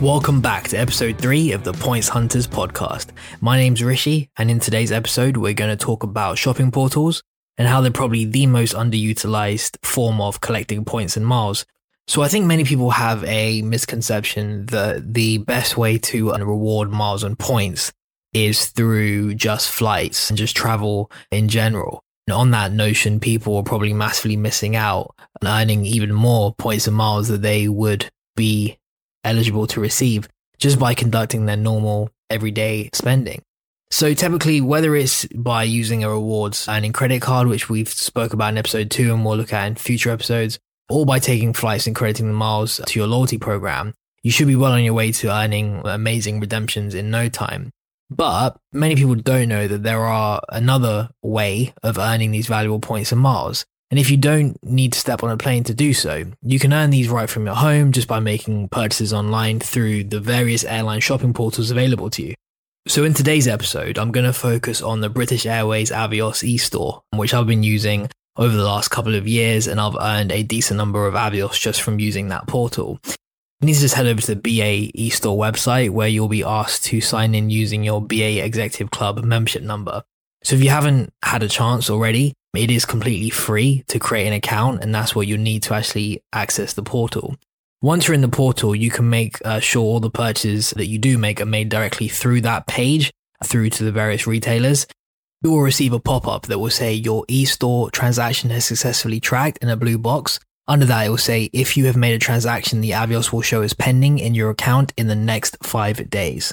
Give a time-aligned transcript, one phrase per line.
[0.00, 3.08] Welcome back to episode 3 of the Points Hunters podcast.
[3.42, 7.22] My name's Rishi, and in today's episode, we're going to talk about shopping portals
[7.58, 11.66] and how they're probably the most underutilized form of collecting points and miles.
[12.08, 16.90] So I think many people have a misconception that the best way to uh, reward
[16.90, 17.92] miles and points
[18.32, 22.02] is through just flights and just travel in general.
[22.26, 26.86] And on that notion, people are probably massively missing out on earning even more points
[26.86, 28.78] and miles that they would be
[29.24, 33.42] eligible to receive just by conducting their normal everyday spending.
[33.90, 38.50] So typically, whether it's by using a rewards earning credit card, which we've spoke about
[38.50, 41.96] in episode two and we'll look at in future episodes, or by taking flights and
[41.96, 45.32] crediting the miles to your loyalty program, you should be well on your way to
[45.32, 47.70] earning amazing redemptions in no time.
[48.10, 53.12] But many people don't know that there are another way of earning these valuable points
[53.12, 53.64] and miles.
[53.90, 56.72] And if you don't need to step on a plane to do so, you can
[56.72, 61.00] earn these right from your home just by making purchases online through the various airline
[61.00, 62.34] shopping portals available to you.
[62.86, 67.34] So in today's episode, I'm going to focus on the British Airways Avios e-store, which
[67.34, 71.06] I've been using over the last couple of years, and I've earned a decent number
[71.06, 73.00] of Avios just from using that portal.
[73.60, 76.84] You need to just head over to the BA e-store website where you'll be asked
[76.84, 80.02] to sign in using your BA Executive Club membership number.
[80.42, 84.32] So if you haven't had a chance already, it is completely free to create an
[84.32, 87.36] account, and that's what you need to actually access the portal.
[87.82, 90.98] Once you're in the portal, you can make uh, sure all the purchases that you
[90.98, 93.10] do make are made directly through that page,
[93.44, 94.86] through to the various retailers.
[95.42, 99.58] You will receive a pop up that will say your e-store transaction has successfully tracked
[99.62, 100.38] in a blue box.
[100.68, 103.62] Under that, it will say if you have made a transaction, the Avios will show
[103.62, 106.52] as pending in your account in the next five days.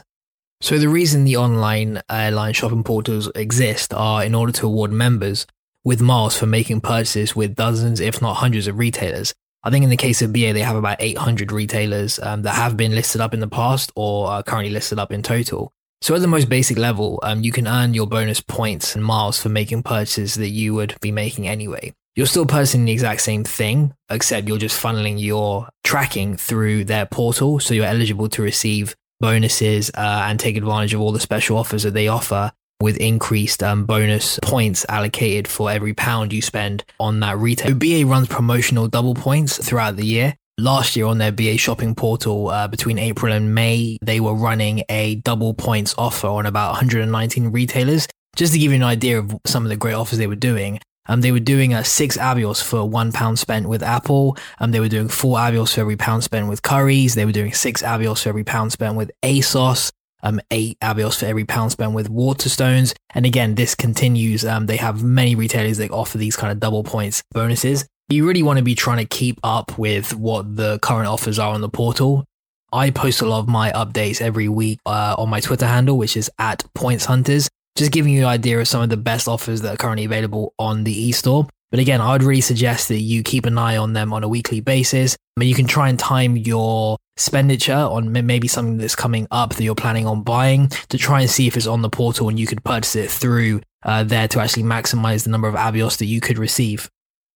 [0.59, 5.45] So the reason the online airline shopping portals exist are in order to award members
[5.83, 9.33] with miles for making purchases with dozens, if not hundreds of retailers.
[9.63, 12.75] I think in the case of BA, they have about 800 retailers um, that have
[12.75, 15.71] been listed up in the past or are currently listed up in total.
[16.01, 19.39] So at the most basic level, um, you can earn your bonus points and miles
[19.39, 21.93] for making purchases that you would be making anyway.
[22.15, 27.05] You're still purchasing the exact same thing, except you're just funneling your tracking through their
[27.05, 27.59] portal.
[27.59, 31.83] So you're eligible to receive bonuses uh, and take advantage of all the special offers
[31.83, 37.19] that they offer with increased um, bonus points allocated for every pound you spend on
[37.21, 37.73] that retail.
[37.73, 40.35] BA runs promotional double points throughout the year.
[40.59, 44.83] Last year on their BA shopping portal, uh, between April and May, they were running
[44.89, 48.07] a double points offer on about 119 retailers.
[48.35, 50.79] Just to give you an idea of some of the great offers they were doing,
[51.07, 54.37] um, they were doing uh, six Avios for one pound spent with Apple.
[54.59, 57.15] Um, they were doing four Avios for every pound spent with Currys.
[57.15, 59.91] They were doing six Avios for every pound spent with ASOS
[60.23, 62.93] um, eight Avios for every pound spent with Waterstones.
[63.13, 64.45] And again, this continues.
[64.45, 67.87] Um, they have many retailers that offer these kind of double points bonuses.
[68.09, 71.53] You really want to be trying to keep up with what the current offers are
[71.53, 72.25] on the portal.
[72.71, 76.17] I post a lot of my updates every week uh, on my Twitter handle, which
[76.17, 79.61] is at Points Hunters, just giving you an idea of some of the best offers
[79.61, 81.47] that are currently available on the e-store.
[81.69, 84.27] But again, I would really suggest that you keep an eye on them on a
[84.27, 85.15] weekly basis.
[85.35, 89.55] I mean, you can try and time your expenditure on maybe something that's coming up
[89.55, 92.39] that you're planning on buying to try and see if it's on the portal and
[92.39, 96.05] you could purchase it through uh, there to actually maximize the number of Avios that
[96.05, 96.89] you could receive.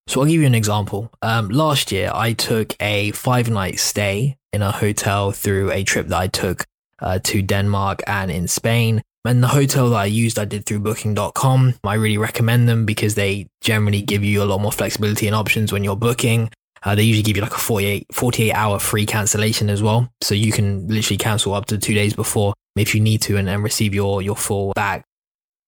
[0.08, 1.12] So I'll give you an example.
[1.22, 6.08] Um, last year, I took a five night stay in a hotel through a trip
[6.08, 6.66] that I took
[7.00, 9.02] uh, to Denmark and in Spain.
[9.24, 11.76] And the hotel that I used, I did through booking.com.
[11.84, 15.72] I really recommend them because they generally give you a lot more flexibility and options
[15.72, 16.50] when you're booking.
[16.84, 20.10] Uh, they usually give you like a 48, 48 hour free cancellation as well.
[20.22, 23.48] So you can literally cancel up to two days before if you need to and,
[23.48, 25.04] and receive your, your full back.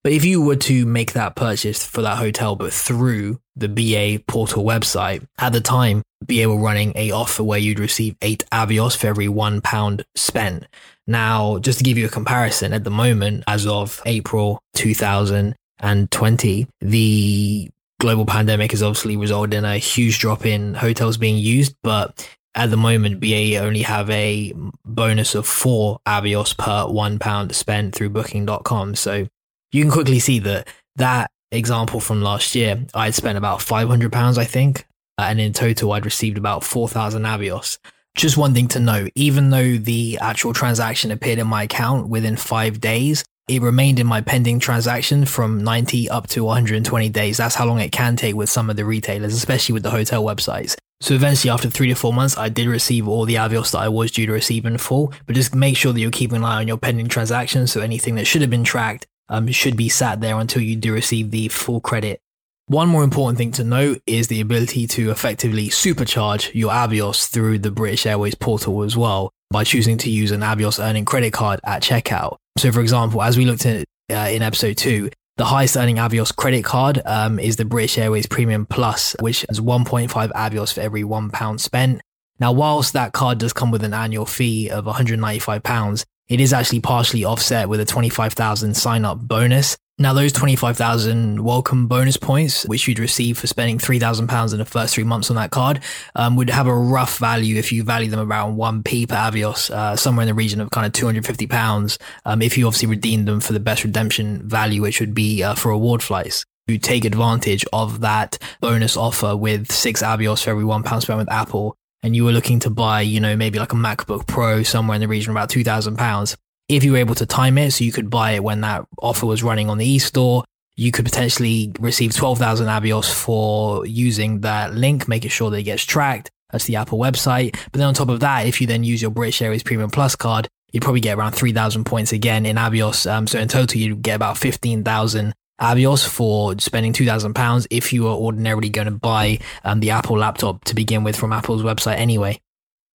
[0.03, 4.21] But if you were to make that purchase for that hotel, but through the BA
[4.27, 8.97] portal website, at the time, BA were running a offer where you'd receive eight Avios
[8.97, 10.65] for every one pound spent.
[11.07, 17.69] Now, just to give you a comparison, at the moment, as of April 2020, the
[17.99, 22.69] global pandemic has obviously resulted in a huge drop in hotels being used, but at
[22.69, 24.53] the moment, BA only have a
[24.85, 28.95] bonus of four Avios per one pound spent through booking.com.
[28.95, 29.27] So
[29.73, 34.37] you can quickly see that that example from last year, I'd spent about 500 pounds,
[34.37, 34.85] I think.
[35.17, 37.77] Uh, and in total, I'd received about 4,000 Avios.
[38.15, 42.37] Just one thing to note, even though the actual transaction appeared in my account within
[42.37, 47.37] five days, it remained in my pending transaction from 90 up to 120 days.
[47.37, 50.23] That's how long it can take with some of the retailers, especially with the hotel
[50.23, 50.75] websites.
[51.01, 53.89] So eventually, after three to four months, I did receive all the Avios that I
[53.89, 55.11] was due to receive in full.
[55.25, 57.73] But just make sure that you're keeping an eye on your pending transactions.
[57.73, 60.93] So anything that should have been tracked um, should be sat there until you do
[60.93, 62.19] receive the full credit.
[62.67, 67.59] One more important thing to note is the ability to effectively supercharge your Avios through
[67.59, 69.31] the British Airways portal as well.
[69.51, 72.37] by choosing to use an Avios earning credit card at checkout.
[72.57, 76.35] So, for example, as we looked at uh, in episode two, the highest earning Avios
[76.35, 81.03] credit card um, is the British Airways Premium Plus, which is 1.5 Avios for every
[81.03, 82.01] one pound spent.
[82.39, 86.51] Now, whilst that card does come with an annual fee of 195 pounds, it is
[86.51, 89.77] actually partially offset with a 25,000 sign up bonus.
[89.99, 94.95] Now, those 25,000 welcome bonus points, which you'd receive for spending £3,000 in the first
[94.95, 95.81] three months on that card,
[96.15, 99.95] um, would have a rough value if you value them around 1p per Avios, uh,
[99.95, 103.53] somewhere in the region of kind of £250, um, if you obviously redeem them for
[103.53, 106.43] the best redemption value, which would be uh, for award flights.
[106.65, 111.19] You take advantage of that bonus offer with six Avios for every one pound spent
[111.19, 114.61] with Apple and you were looking to buy, you know, maybe like a MacBook Pro
[114.61, 116.35] somewhere in the region about £2,000,
[116.67, 119.25] if you were able to time it so you could buy it when that offer
[119.25, 120.43] was running on the e-store,
[120.75, 125.83] you could potentially receive 12,000 Avios for using that link, making sure that it gets
[125.83, 126.29] tracked.
[126.51, 127.53] That's the Apple website.
[127.71, 130.15] But then on top of that, if you then use your British Airways Premium Plus
[130.15, 133.09] card, you'd probably get around 3,000 points again in Avios.
[133.09, 138.15] Um, so in total, you'd get about 15,000 Avios for spending £2,000 if you are
[138.15, 142.39] ordinarily going to buy um, the Apple laptop to begin with from Apple's website anyway.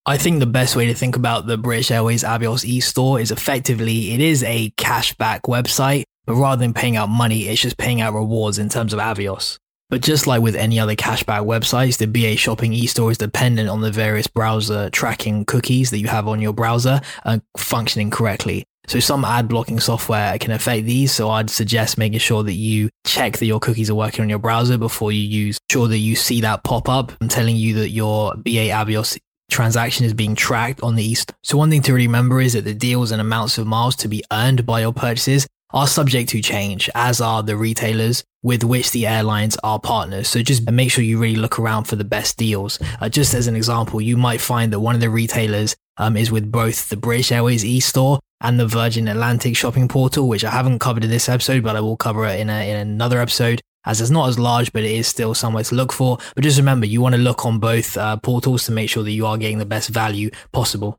[0.05, 4.13] I think the best way to think about the British Airways Avios e-store is effectively
[4.13, 8.15] it is a cashback website, but rather than paying out money, it's just paying out
[8.15, 9.59] rewards in terms of Avios.
[9.91, 13.81] But just like with any other cashback websites, the BA Shopping e-store is dependent on
[13.81, 18.65] the various browser tracking cookies that you have on your browser uh, functioning correctly.
[18.88, 21.12] So some ad blocking software can affect these.
[21.12, 24.38] So I'd suggest making sure that you check that your cookies are working on your
[24.38, 25.58] browser before you use.
[25.70, 29.19] Sure that you see that pop up and telling you that your BA Avios
[29.50, 31.37] transaction is being tracked on the e-store.
[31.43, 34.25] So one thing to remember is that the deals and amounts of miles to be
[34.32, 39.06] earned by your purchases are subject to change, as are the retailers with which the
[39.06, 40.29] airlines are partners.
[40.29, 42.79] So just make sure you really look around for the best deals.
[43.00, 46.31] Uh, just as an example, you might find that one of the retailers um, is
[46.31, 50.79] with both the British Airways e-store and the Virgin Atlantic shopping portal, which I haven't
[50.79, 54.00] covered in this episode, but I will cover it in, a, in another episode as
[54.00, 56.19] it's not as large, but it is still somewhere to look for.
[56.35, 59.12] But just remember, you want to look on both uh, portals to make sure that
[59.12, 60.99] you are getting the best value possible.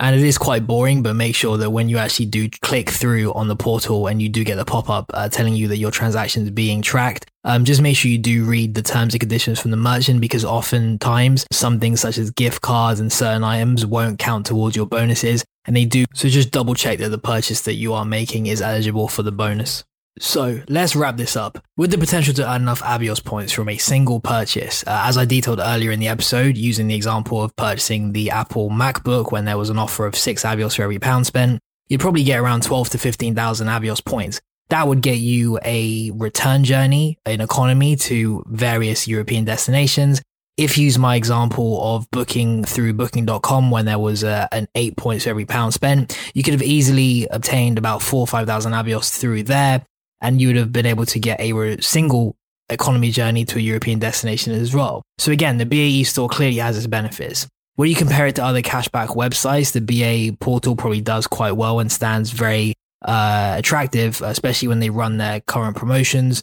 [0.00, 3.32] And it is quite boring, but make sure that when you actually do click through
[3.34, 5.90] on the portal and you do get the pop up uh, telling you that your
[5.90, 9.58] transaction is being tracked, um, just make sure you do read the terms and conditions
[9.58, 14.20] from the merchant because oftentimes some things such as gift cards and certain items won't
[14.20, 16.06] count towards your bonuses and they do.
[16.14, 19.30] So just double check that the purchase that you are making is eligible for the
[19.30, 19.84] bonus.
[20.18, 21.62] So let's wrap this up.
[21.76, 25.26] With the potential to earn enough Avios points from a single purchase, uh, as I
[25.26, 29.58] detailed earlier in the episode, using the example of purchasing the Apple MacBook when there
[29.58, 32.88] was an offer of six Avios for every pound spent, you'd probably get around 12
[32.90, 34.40] to 15,000 Avios points.
[34.70, 40.22] That would get you a return journey in economy to various European destinations.
[40.58, 44.96] If you use my example of booking through booking.com when there was a, an eight
[44.96, 49.16] points for every pound spent, you could have easily obtained about four or 5,000 Avios
[49.16, 49.86] through there
[50.20, 52.36] and you would have been able to get a single
[52.70, 55.04] economy journey to a European destination as well.
[55.18, 57.46] So again, the BA e-store clearly has its benefits.
[57.76, 61.78] When you compare it to other cashback websites, the BA portal probably does quite well
[61.78, 66.42] and stands very uh, attractive, especially when they run their current promotions.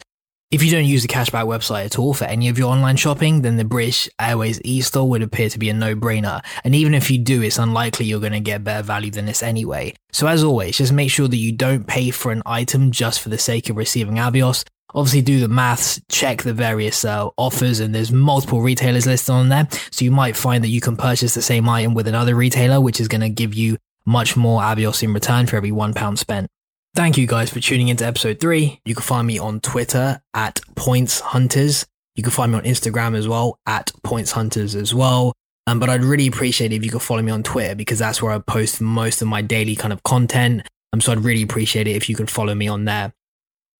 [0.56, 3.42] If you don't use the cashback website at all for any of your online shopping,
[3.42, 6.42] then the British Airways e-store would appear to be a no-brainer.
[6.64, 9.44] And even if you do, it's unlikely you're going to get better value than this
[9.44, 9.96] anyway.
[10.14, 13.28] So as always, just make sure that you don't pay for an item just for
[13.28, 14.64] the sake of receiving Avios.
[14.94, 19.50] Obviously, do the maths, check the various uh, offers, and there's multiple retailers listed on
[19.50, 19.68] there.
[19.92, 23.02] So you might find that you can purchase the same item with another retailer, which
[23.02, 26.50] is going to give you much more Avios in return for every one pound spent.
[26.96, 28.80] Thank you guys for tuning into episode three.
[28.86, 31.86] You can find me on Twitter at Points Hunters.
[32.16, 35.34] You can find me on Instagram as well at Points Hunters as well.
[35.68, 38.22] Um, but I'd really appreciate it if you could follow me on Twitter because that's
[38.22, 40.66] where I post most of my daily kind of content.
[40.94, 43.12] Um, so I'd really appreciate it if you could follow me on there.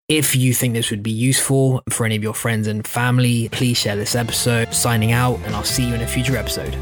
[0.10, 3.78] If you think this would be useful for any of your friends and family, please
[3.78, 4.74] share this episode.
[4.74, 6.76] Signing out, and I'll see you in a future episode.